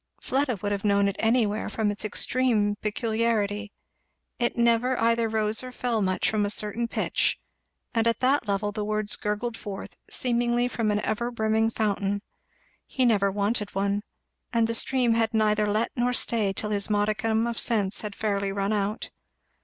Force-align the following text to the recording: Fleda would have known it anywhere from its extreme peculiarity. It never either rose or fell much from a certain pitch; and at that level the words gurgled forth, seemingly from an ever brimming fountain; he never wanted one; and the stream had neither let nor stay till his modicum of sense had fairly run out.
Fleda 0.19 0.55
would 0.55 0.71
have 0.71 0.83
known 0.83 1.07
it 1.07 1.15
anywhere 1.19 1.69
from 1.69 1.91
its 1.91 2.03
extreme 2.03 2.73
peculiarity. 2.81 3.71
It 4.39 4.57
never 4.57 4.97
either 4.99 5.29
rose 5.29 5.61
or 5.61 5.71
fell 5.71 6.01
much 6.01 6.27
from 6.27 6.43
a 6.43 6.49
certain 6.49 6.87
pitch; 6.87 7.37
and 7.93 8.07
at 8.07 8.19
that 8.19 8.47
level 8.47 8.71
the 8.71 8.83
words 8.83 9.15
gurgled 9.15 9.55
forth, 9.55 9.95
seemingly 10.09 10.67
from 10.67 10.89
an 10.89 11.01
ever 11.01 11.29
brimming 11.29 11.69
fountain; 11.69 12.23
he 12.87 13.05
never 13.05 13.29
wanted 13.31 13.75
one; 13.75 14.01
and 14.51 14.65
the 14.65 14.73
stream 14.73 15.13
had 15.13 15.35
neither 15.35 15.67
let 15.67 15.91
nor 15.95 16.13
stay 16.13 16.51
till 16.51 16.71
his 16.71 16.89
modicum 16.89 17.45
of 17.45 17.59
sense 17.59 18.01
had 18.01 18.15
fairly 18.15 18.51
run 18.51 18.73
out. 18.73 19.11